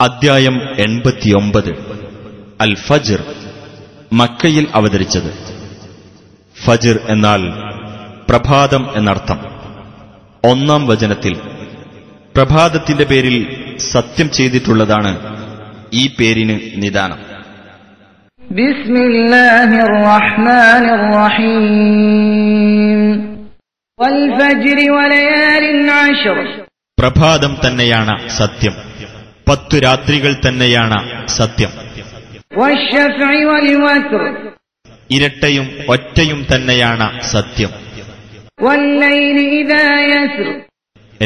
അദ്ധ്യായം 0.00 0.60
എൺപത്തിയൊമ്പത്. 0.78 1.70
അൽ 2.60 2.74
ഫജിർ 2.74 3.22
മക്കയിൽ 4.12 4.66
അവതരിച്ചത്. 4.74 5.58
ഫജിർ 6.64 7.00
എന്നാൽ 7.08 7.52
പ്രഭാതം 8.28 8.88
എന്നർത്ഥം. 8.96 9.40
ഒന്നാം 10.44 10.86
വചനത്തിൽ 10.86 11.32
പ്രഭാതത്തിന്റെ 12.36 13.04
പേരിൽ 13.04 13.66
സത്യം 13.78 14.30
ചെയ്തിട്ടുള്ളതാണ് 14.30 15.18
ഈ 15.92 16.10
പേരിന് 16.20 16.60
നിദാനം. 16.76 17.18
പ്രഭാതം 27.00 27.56
തന്നെയാണ് 27.66 28.28
സത്യം. 28.28 28.93
പത്തു 29.48 29.78
രാത്രികൾ 29.78 30.36
തന്നെയാണ് 30.48 31.26
സത്യം. 31.28 31.68
ഇരട്ടയും 35.10 35.78
ഒറ്റയും 35.88 36.46
തന്നെയാണ് 36.54 37.22
സത്യം. 37.22 37.70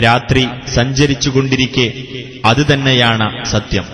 രാത്രി 0.00 0.48
സഞ്ചരിച്ചുകൊണ്ടിരിക്കെ 0.68 1.92
അത് 2.44 2.72
തന്നെയാണ് 2.72 3.44
സത്യം. 3.44 3.84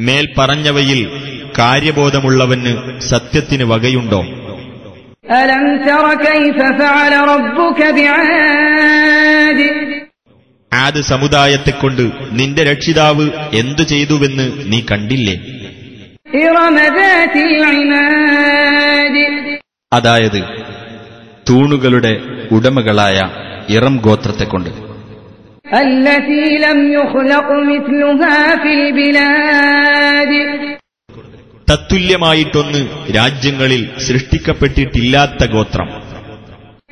മേൽ 0.00 0.34
പറഞ്ഞവയിൽ 0.38 1.10
കാര്യബോധമുള്ളവന് 1.58 3.00
സത്യത്തിന് 3.00 3.64
വകയുണ്ടോ? 3.64 4.24
ആദ് 10.71 11.01
സമുദായത്തെക്കൊണ്ട് 11.11 12.03
നിന്റെ 12.39 12.63
രക്ഷിതാവ് 12.63 13.25
എന്തു 13.61 13.83
ചെയ്തുവെന്ന് 13.93 14.47
നീ 14.71 14.79
കണ്ടില്ലേ 14.91 15.35
إرم 16.41 16.77
ذات 16.97 17.35
العماد 17.49 19.15
അതായത് 19.91 20.39
തൂണുകളുടെ 21.47 22.13
ഉടമകളായ 22.55 23.17
ഇറം 23.75 23.95
ഗോത്രത്തെക്കൊണ്ട് 24.05 24.71
التي 25.81 26.45
لم 26.59 26.79
يخلق 26.93 27.47
مثلها 27.71 28.37
في 28.55 28.71
البلاد 28.79 30.31
തത്തുല്യമായിട്ടൊന്ന് 31.67 32.81
രാജ്യങ്ങളിൽ 33.17 33.83
സൃഷ്ടിക്കപ്പെട്ടിട്ടില്ലാത്ത 34.05 35.41
ഗോത്രം 35.55 35.89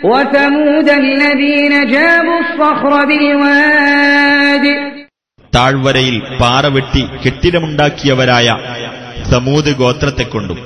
وثمود 0.03 0.89
الذين 1.02 1.73
جابوا 1.88 2.39
الصخر 2.39 2.94
بالواد 3.09 4.66
താഴ്വരയിൽ 5.53 6.16
പാറ 6.42 6.64
വെട്ടി 6.75 7.03
കെട്ടിടമുണ്ടാക്കിയവരായ 7.23 8.48
സമൂത് 9.31 9.72
ഗോത്രത്തെക്കൊണ്ടും 9.81 10.59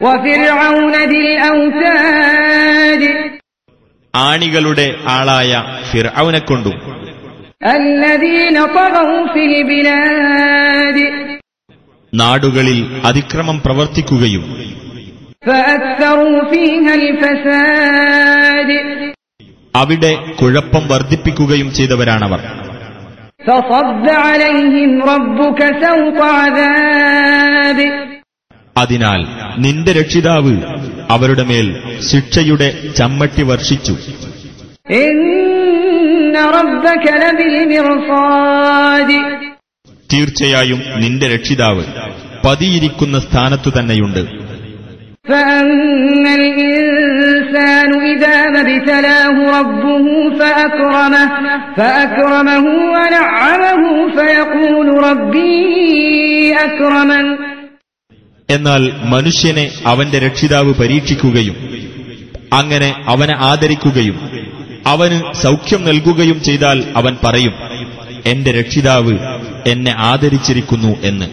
وفرعون 0.00 0.94
ذي 1.04 1.20
الأوتاد 1.28 3.02
ആണികളുടെ 4.14 4.86
ആളായ 5.16 5.50
ഫിർഔനെക്കൊണ്ടും 5.90 6.76
الذين 7.78 8.56
طغوا 8.68 9.22
في 9.26 9.42
البلاد 9.50 10.96
നാടുകളിൽ 12.13 13.01
അതിക്രമം 13.05 13.61
പ്രവർത്തിക്കുകയും 13.65 14.73
അവിടെ 19.75 20.25
കുഴപ്പം 20.41 20.87
വർദ്ധിപ്പിക്കുകയും 20.87 21.73
ചെയ്തവരാണവർ. 21.73 22.39
അതിനാൽ 28.77 29.25
നിന്റെ 29.61 29.91
രക്ഷിതാവ് 29.91 30.57
അവരുടെ 31.09 31.43
മേൽ 31.43 31.99
ശിക്ഷയുടെ 32.01 32.87
ചമ്മട്ടി 32.97 33.43
വർഷിച്ചു. 33.43 33.93
റബ്ബക 36.33 37.15
ലബിൽ 37.15 37.65
മിർസാദ്. 37.65 39.52
തീർച്ചയായും 40.13 40.81
നിന്റെ 40.95 41.27
രക്ഷിതാവ് 41.27 41.83
പതിയിരിക്കുന്ന 42.45 43.19
സ്ഥാനത്തു 43.19 43.69
തന്നെയുണ്ട്. 43.79 44.43
എന്നാൽ 58.49 58.91
മനുഷ്യനെ 59.05 59.71
അവന്റെ 59.85 60.19
രക്ഷിതാവ് 60.19 60.73
പരീക്ഷിക്കുകയും 60.73 61.55
അങ്ങനെ 62.53 62.95
അവനെ 63.07 63.35
ആദരിക്കുകയും 63.39 64.29
അവന് 64.87 65.33
സൗഖ്യം 65.43 65.85
നൽകുകയും 65.85 66.43
ചെയ്താൽ 66.43 66.83
അവൻ 66.95 67.17
പറയും 67.23 67.53
എന്റെ 68.25 68.51
രക്ഷിതാവ് 68.51 69.13
എന്നെ 69.67 69.95
ആദരിച്ചിരിക്കുന്നു 69.97 70.97
എന്ന്. 71.03 71.25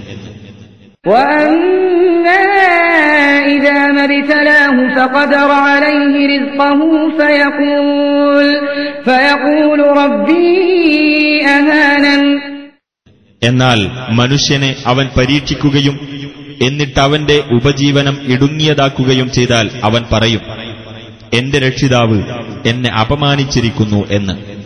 എന്നാൽ 13.42 13.90
മനുഷ്യനെ 14.10 14.76
അവൻ 14.86 15.08
പരീക്ഷിക്കുകയും 15.16 16.00
എന്നിട്ട് 16.62 17.00
അവന്റെ 17.00 17.42
ഉപജീവനം 17.52 18.18
ഇടുങ്ങിയതാക്കുകയും 18.28 19.32
ചെയ്താൽ 19.32 19.70
അവൻ 19.84 20.04
പറയും 20.12 20.40
എന്റെ 21.34 21.58
രക്ഷിതാവ് 21.58 22.22
എന്നെ 22.66 22.90
അപമാനിച്ചിരിക്കുന്നു 22.90 24.06
എന്ന്. 24.10 24.59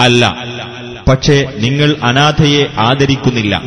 അല്ല 0.00 0.24
പക്ഷേ 1.08 1.52
നിങ്ങൾ 1.58 1.96
അനാഥയെ 2.02 2.66
ആദരിക്കുന്നില്ല. 2.78 3.62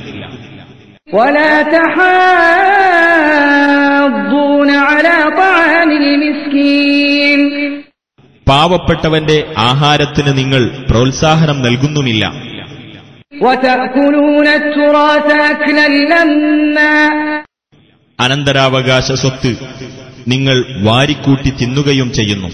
പാവപ്പെട്ടവന്റെ 8.48 9.54
ആഹാരത്തിന് 9.58 10.38
നിങ്ങൾ 10.38 10.86
പ്രോത്സാഹനം 10.90 11.62
നൽകുന്നുമില്ല. 11.62 12.26
അനന്തരാവകാശ 18.20 19.12
സ്വത്ത് 19.12 19.52
നിങ്ങൾ 20.33 20.57
വാരിക്കൂട്ടി 20.87 21.51
തിന്നുകയും 21.61 22.09
ചെയ്യുന്നു 22.19 22.51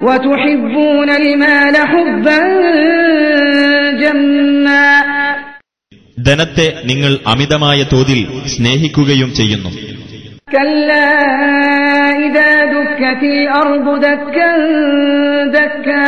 وتحبون 0.00 1.08
المال 1.12 1.74
حبا 1.92 2.38
جما 4.02 4.88
ധനത്തെ 6.18 6.66
നിങ്ങൾ 6.90 7.12
അമിതമായ 7.32 7.80
തോതിൽ 7.92 8.20
സ്നേഹിക്കുകയും 8.54 9.30
ചെയ്യുന്നു 9.38 9.70
كلا 10.48 11.10
إذا 12.26 12.50
دكت 12.74 13.22
الأرض 13.34 13.86
دكا 14.00 14.50
دكا 15.50 16.06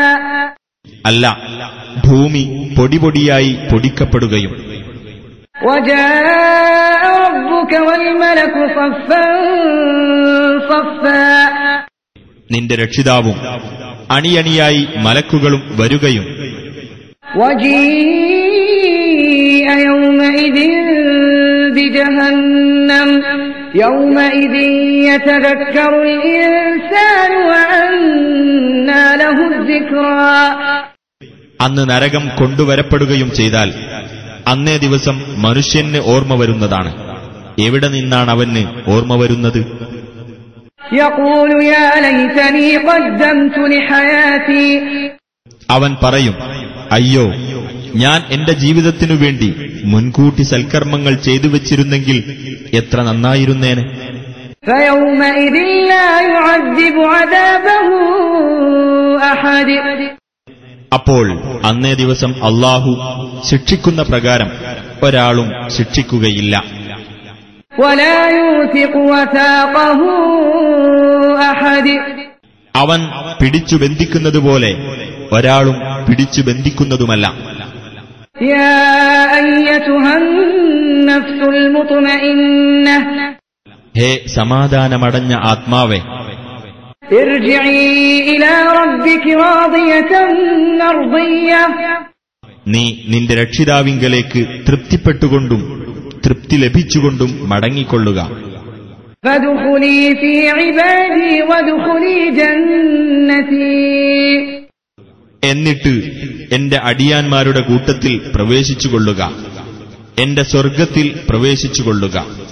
അല്ല 1.05 1.25
ഭൂമി 2.07 2.45
പൊടിപൊടിയായി 2.77 3.51
പൊടിക്കപ്പെടുകയും 3.71 4.53
وجاء 5.67 6.84
നിന്റെ 12.52 12.76
രക്ഷിതാവും 12.76 13.38
അണിയണിയായി 14.12 14.88
മലക്കുകളും 14.98 15.78
വരുകയും 15.80 16.26
അന്ന് 31.62 31.90
നരകം 31.90 32.30
കൊണ്ടുവരപ്പെടുകയും 32.40 33.32
ചെയ്താൽ 33.32 33.74
അന്നേ 34.48 34.78
ദിവസം 34.78 35.42
മനുഷ്യന് 35.42 36.00
ഓർമ്മ 36.06 36.36
വരുന്നതാണ്. 36.36 37.05
എവിടെ 37.60 37.88
നിന്നാണ് 37.88 38.32
അവന് 38.32 38.92
ഓർമ്മ 38.92 39.16
വരുന്നത്? 39.16 39.62
അവൻ 45.70 45.98
പറയും 46.04 46.36
അയ്യോ 46.92 47.34
ഞാൻ 47.96 48.24
എന്റെ 48.32 48.52
ജീവിതത്തിനു 48.52 49.14
വേണ്ടി 49.14 49.56
മുൻകൂട്ടി 49.86 50.42
സൽക്കർമ്മങ്ങൾ 50.42 51.14
ചെയ്തു 51.14 51.48
വച്ചിരുന്നെങ്കിൽ 51.48 52.18
എത്ര 52.74 53.02
നന്നായിരുന്നേനെ. 53.02 53.84
അപ്പോൾ 60.94 61.40
അന്നേ 61.66 61.94
ദിവസം 61.94 62.46
അള്ളാഹു 62.46 62.92
ശിക്ഷിക്കുന്ന 63.46 64.04
പ്രകാരം 64.04 64.52
ഒരാളും 65.04 65.70
ശിക്ഷിക്കുകയില്ല. 65.70 66.66
അവൻ 72.76 73.00
പിടിച്ചു 73.42 73.76
ബന്ധിക്കുന്നതുപോലെ 73.76 74.76
ഒരാളും 75.32 75.76
പിടിച്ചു 76.10 76.42
ബന്ധിക്കുന്നതുമല്ല. 76.42 77.34
ഹേ 83.98 84.20
സമാധാനമടഞ്ഞ 84.36 85.34
ആത്മാവേ. 85.36 86.00
നീ 92.68 92.98
നിന്റെ 93.08 93.36
രക്ഷിതാവിങ്കലേക്ക് 93.36 94.46
തൃപ്തിപ്പെട്ടുകൊണ്ടും 94.68 95.85
തൃപ്തി 96.26 96.56
ലഭിച്ചുകൊണ്ടും 96.56 97.50
മടങ്ങിക്കൊള്ളുക. 97.50 98.32
എന്നിട്ട് 105.44 106.12
എന്റെ 106.52 106.78
അടിയാന്മാരുടെ 106.78 107.60
കൂട്ടത്തിൽ 107.60 108.22
പ്രവേശിച്ചുകൊള്ളുക. 108.36 109.32
എന്റെ 110.20 110.44
സ്വർഗത്തിൽ 110.44 111.20
പ്രവേശിച്ചുകൊള്ളുക. 111.30 112.45